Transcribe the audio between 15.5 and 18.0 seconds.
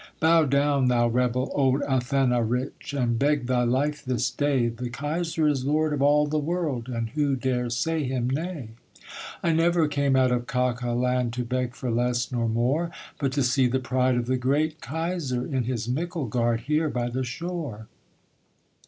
his Micklegard here by the shore.